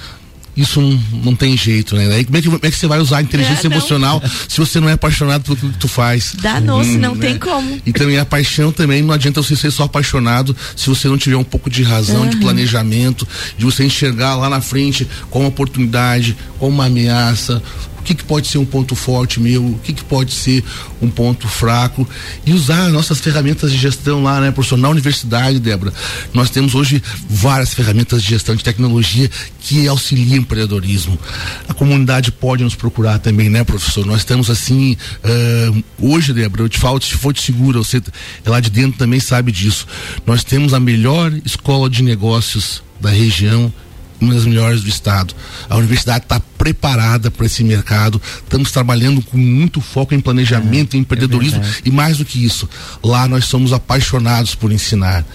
[0.57, 2.23] isso não, não tem jeito, né?
[2.23, 4.79] Como é, que, como é que você vai usar a inteligência é, emocional se você
[4.79, 6.33] não é apaixonado pelo que tu faz?
[6.41, 7.27] Danou-se, hum, não né?
[7.27, 7.79] tem como.
[7.85, 11.37] E também a paixão também não adianta você ser só apaixonado se você não tiver
[11.37, 12.29] um pouco de razão, uhum.
[12.29, 17.61] de planejamento, de você enxergar lá na frente com uma oportunidade, com uma ameaça,
[18.07, 20.63] que, que pode ser um ponto forte meu, o que, que pode ser
[21.01, 22.07] um ponto fraco
[22.45, 24.77] e usar nossas ferramentas de gestão lá, né, professor?
[24.77, 25.93] Na universidade, Débora,
[26.33, 31.19] nós temos hoje várias ferramentas de gestão de tecnologia que auxiliam o empreendedorismo.
[31.67, 34.05] A comunidade pode nos procurar também, né, professor?
[34.05, 38.49] Nós estamos assim, uh, hoje, Débora, eu te falo, se for de segura, você é
[38.49, 39.85] lá de dentro também sabe disso.
[40.25, 43.71] Nós temos a melhor escola de negócios da região
[44.19, 45.33] uma das melhores do estado.
[45.69, 48.21] A universidade está preparada para esse mercado.
[48.43, 52.43] Estamos trabalhando com muito foco em planejamento, é, em empreendedorismo é e mais do que
[52.43, 52.67] isso,
[53.03, 55.25] lá nós somos apaixonados por ensinar.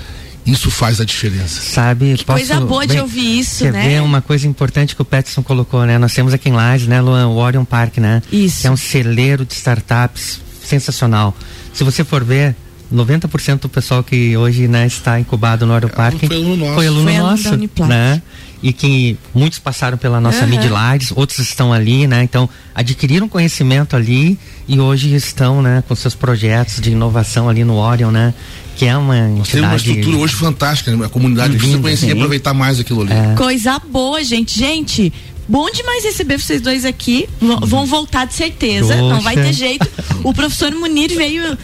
[0.44, 1.60] Isso faz a diferença.
[1.60, 3.88] Sabe, que posso, coisa boa bem, de ouvir isso, quer né?
[3.88, 5.98] Ver uma coisa importante que o Peterson colocou, né?
[5.98, 8.20] Nós temos aqui em Lages, né, Luan, o Orion Park, né?
[8.32, 8.62] Isso.
[8.62, 11.36] Que é um celeiro de startups sensacional.
[11.72, 12.56] Se você for ver,
[12.92, 16.74] 90% do pessoal que hoje né, está incubado no Orion Park foi aluno nosso.
[16.74, 18.22] Foi aluno foi nosso, aluno né?
[18.62, 20.50] E que muitos passaram pela nossa uhum.
[20.50, 22.22] Midlives, outros estão ali, né?
[22.22, 27.74] Então, adquiriram conhecimento ali e hoje estão, né, com seus projetos de inovação ali no
[27.74, 28.32] Orion, né?
[28.76, 29.50] Que é uma entidade...
[29.50, 31.06] Tem uma estrutura hoje fantástica, né?
[31.06, 33.12] A comunidade precisa conhecer e aproveitar mais aquilo ali.
[33.12, 33.34] É.
[33.34, 34.58] Coisa boa, gente.
[34.58, 35.12] Gente,
[35.48, 37.28] Bom demais receber vocês dois aqui.
[37.40, 38.94] Vão voltar de certeza.
[38.94, 39.08] Poxa.
[39.08, 39.86] Não vai ter jeito.
[40.22, 41.58] O professor Munir veio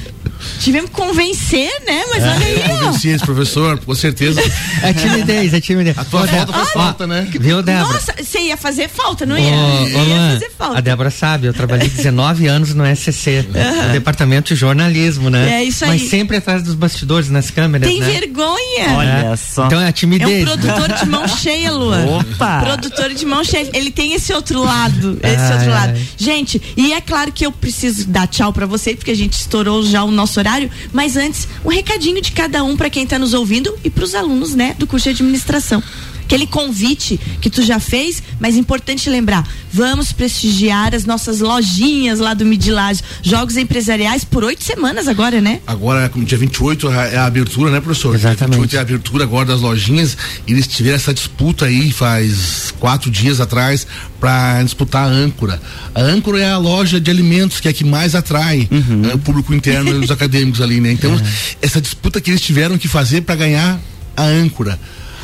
[0.60, 2.04] Tivemos que convencer, né?
[2.10, 2.78] Mas é, olha aí, ó.
[2.78, 4.40] Convenci esse professor, com certeza.
[4.82, 5.98] É timidez, é timidez.
[5.98, 7.26] A tua falta faz falta, né?
[7.30, 7.92] Viu, Débora?
[7.92, 9.52] Nossa, você ia fazer falta, não ia?
[9.52, 10.78] Ô, ia fazer falta.
[10.78, 13.44] A Débora sabe, eu trabalhei 19 anos no SCC,
[13.86, 15.60] no departamento de jornalismo, né?
[15.60, 15.90] É isso aí.
[15.90, 18.10] Mas sempre atrás dos bastidores, nas câmeras, Tem né?
[18.10, 18.96] vergonha.
[18.96, 19.66] Olha só.
[19.66, 20.46] Então é a timidez.
[20.46, 21.98] É um produtor de mão cheia, Lua.
[22.20, 22.60] Opa!
[22.60, 23.68] Produtor de mão cheia.
[23.72, 25.92] Ele tem esse outro lado, esse ai, outro lado.
[25.94, 26.06] Ai.
[26.16, 29.84] Gente, e é claro que eu preciso dar tchau para você, porque a gente estourou
[29.84, 33.34] já o nosso horário, mas antes, um recadinho de cada um para quem está nos
[33.34, 35.80] ouvindo e para os alunos, né, do curso de administração
[36.28, 42.34] aquele convite que tu já fez, mas importante lembrar, vamos prestigiar as nossas lojinhas lá
[42.34, 45.60] do Midilage, jogos empresariais por oito semanas agora, né?
[45.66, 48.14] Agora, dia 28 é a abertura, né, professor?
[48.14, 48.50] Exatamente.
[48.50, 53.10] Dia 28 é a abertura agora das lojinhas, eles tiveram essa disputa aí faz quatro
[53.10, 53.86] dias atrás
[54.20, 55.58] para disputar a âncora.
[55.94, 58.96] A âncora é a loja de alimentos que é a que mais atrai uhum.
[58.96, 60.92] né, o público interno e os acadêmicos ali, né?
[60.92, 61.22] Então, uhum.
[61.62, 63.80] essa disputa que eles tiveram que fazer para ganhar
[64.14, 64.78] a âncora.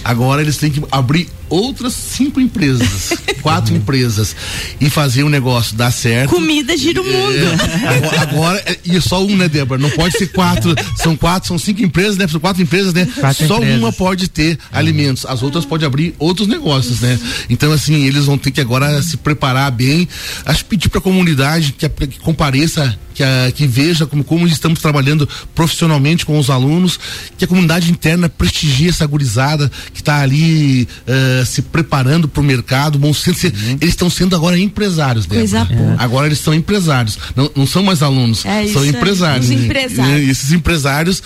[0.05, 4.35] Agora eles têm que abrir outras cinco empresas, quatro empresas
[4.81, 6.31] e fazer o um negócio dar certo.
[6.31, 7.37] Comida gira o mundo.
[7.37, 9.81] É, agora, agora, é, e é só um, né, Débora?
[9.81, 12.27] Não pode ser quatro, são quatro, são cinco empresas, né?
[12.27, 13.07] São quatro empresas, né?
[13.21, 13.79] Quatro só empresas.
[13.79, 17.19] uma pode ter alimentos, as outras podem abrir outros negócios, né?
[17.49, 20.09] Então, assim, eles vão ter que agora se preparar bem.
[20.45, 24.47] Acho que pedir para a comunidade que, que compareça que, a, que veja como, como
[24.47, 26.99] estamos trabalhando profissionalmente com os alunos,
[27.39, 32.45] que a comunidade interna prestigie essa gurizada que está ali uh, se preparando para o
[32.45, 32.99] mercado.
[32.99, 33.79] Bom, se, se, uhum.
[33.81, 35.69] Eles estão sendo agora empresários, Débora.
[35.71, 35.97] É.
[35.99, 39.51] Agora eles são empresários, não, não são mais alunos, é são empresários.
[39.51, 40.27] empresários.
[40.27, 41.23] E, esses empresários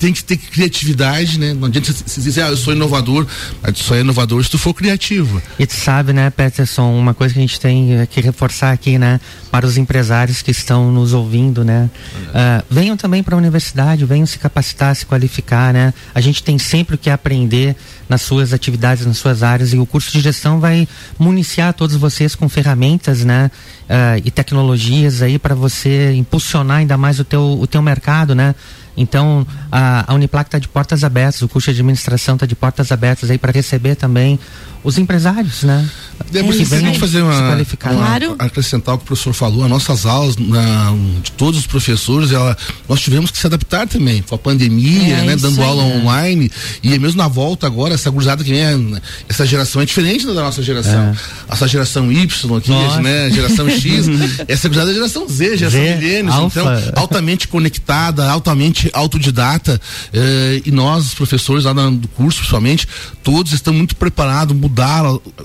[0.00, 1.52] tem que ter criatividade, né?
[1.52, 3.26] Não adianta você dizer, ah, eu sou inovador,
[3.62, 5.42] mas tu só é inovador se tu for criativo.
[5.58, 9.20] E tu sabe, né, Peterson, uma coisa que a gente tem que reforçar aqui, né,
[9.50, 11.90] para os empresários que estão nos ouvindo, né?
[12.28, 15.92] Uh, venham também para a universidade, venham se capacitar, se qualificar, né?
[16.14, 17.76] A gente tem sempre o que aprender
[18.08, 20.88] nas suas atividades, nas suas áreas e o curso de gestão vai
[21.18, 23.50] municiar todos vocês com ferramentas, né?
[23.84, 28.54] Uh, e tecnologias aí para você impulsionar ainda mais o teu, o teu mercado, né?
[29.00, 32.92] Então, a, a Uniplac está de portas abertas, o curso de administração está de portas
[32.92, 34.38] abertas aí para receber também
[34.82, 35.88] os empresários, né?
[36.34, 36.42] É a
[36.80, 37.32] gente fazer uma,
[37.78, 38.36] Claro.
[38.38, 42.56] acrescentar o que o professor falou, as nossas aulas na- de todos os professores, ela,
[42.88, 46.50] nós tivemos que se adaptar também com a pandemia, É, né, dando aula online
[46.82, 50.62] e mesmo na volta agora essa gurizada que vem, essa geração é diferente da nossa
[50.62, 51.16] geração.
[51.48, 53.00] Essa geração Y aqui, Nossa.
[53.00, 54.06] né, geração X,
[54.46, 56.92] essa gurizada é a geração Z, geração milênios, então alfa.
[56.96, 59.80] altamente conectada, altamente autodidata
[60.12, 62.86] eh, e nós, os professores lá do curso, principalmente,
[63.22, 64.54] todos estão muito preparados,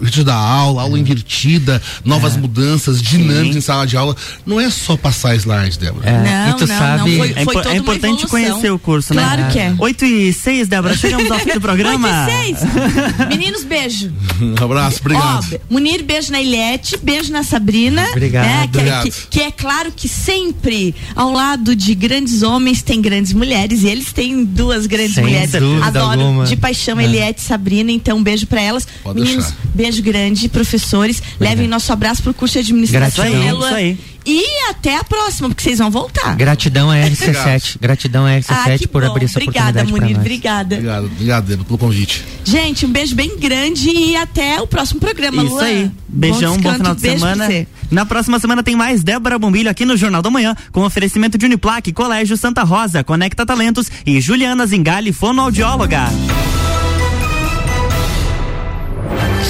[0.01, 4.15] ritmo da aula, aula invertida, novas mudanças, dinâmicas em sala de aula.
[4.45, 6.07] Não é só passar slides, Débora.
[6.09, 6.11] É.
[6.23, 7.17] Não, e tu não, sabe, não.
[7.17, 8.29] Foi, É, foi é uma importante evolução.
[8.29, 9.21] conhecer o curso, né?
[9.23, 9.75] Claro que é.
[9.77, 12.25] 8 e 6, Débora, chegamos ao fim do programa.
[12.27, 13.27] 8 e 6.
[13.29, 14.11] Meninos, beijo.
[14.41, 15.45] Um abraço, obrigado.
[15.53, 18.05] Ó, Munir, beijo na Ilete, beijo na Sabrina.
[18.11, 18.45] Obrigado.
[18.45, 19.03] né, que, Obrigado.
[19.03, 23.87] que- que é claro que sempre ao lado de grandes homens tem grandes mulheres e
[23.87, 25.53] eles têm duas grandes Sem mulheres.
[25.83, 26.45] Adoro alguma.
[26.45, 27.03] de paixão É.
[27.03, 28.87] Eliette e Sabrina, então um beijo pra elas.
[29.03, 29.57] Pode Meninos, deixar.
[29.73, 31.21] beijo grande, professores.
[31.39, 33.25] Levem nosso abraço pro curso de administração.
[33.25, 33.59] Gratidão.
[33.59, 33.97] né, Isso aí.
[34.27, 36.35] E até a próxima, porque vocês vão voltar.
[36.35, 37.77] Gratidão à RC7.
[37.79, 39.11] Gratidão Ah, RC7 que por bom.
[39.11, 40.17] abrir essa Obrigada, oportunidade Munir.
[40.19, 40.75] Obrigada.
[40.77, 42.25] Obrigado, obrigado, Débora, pelo convite.
[42.43, 45.63] Gente, um beijo bem grande e até o próximo programa, Isso Luan.
[45.63, 45.91] aí.
[46.07, 47.45] Beijão, bom, descanso, final de beijo pra semana.
[47.47, 47.67] você.
[47.91, 51.45] Na próxima semana tem mais Débora Bombilho aqui no Jornal da Manhã, com oferecimento de
[51.45, 56.09] Uniplaque, Colégio Santa Rosa, Conecta Talentos e Juliana Zingali, fonoaudióloga.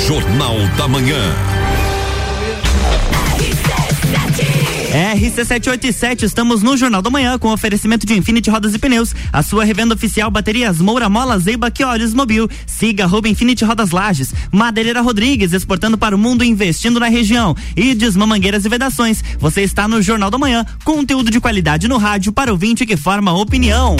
[0.07, 1.17] Jornal da Manhã.
[5.15, 9.65] RC787, estamos no Jornal da Manhã com oferecimento de Infinity Rodas e Pneus, a sua
[9.65, 12.47] revenda oficial baterias Moura Mola Zeiba que Olhos Mobil.
[12.67, 17.55] Siga arroba Infinity Rodas Lages, Madeireira Rodrigues, exportando para o mundo investindo na região.
[17.75, 19.23] E Desmamangueiras e Vedações.
[19.39, 23.33] Você está no Jornal da Manhã, conteúdo de qualidade no rádio para ouvinte que forma
[23.33, 23.97] opinião.